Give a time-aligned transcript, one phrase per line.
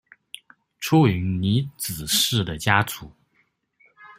[0.79, 3.11] 出云尼子氏的家祖。